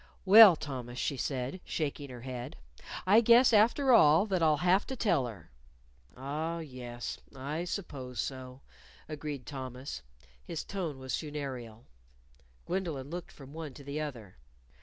"Well, 0.25 0.55
Thomas," 0.55 0.97
she 0.97 1.15
said, 1.15 1.61
shaking 1.63 2.09
her 2.09 2.21
head, 2.21 2.55
"I 3.05 3.21
guess 3.21 3.53
after 3.53 3.91
all 3.93 4.25
that 4.25 4.41
I'll 4.41 4.57
have 4.65 4.87
to 4.87 4.95
tell 4.95 5.27
her." 5.27 5.51
"Ah, 6.17 6.57
yes, 6.57 7.19
I 7.35 7.65
suppose 7.65 8.19
so," 8.19 8.61
agreed 9.07 9.45
Thomas. 9.45 10.01
His 10.43 10.63
tone 10.63 10.97
was 10.97 11.15
funereal. 11.15 11.85
Gwendolyn 12.65 13.11
looked 13.11 13.31
from 13.31 13.53
one 13.53 13.75
to 13.75 13.83
the 13.83 14.01
other. 14.01 14.37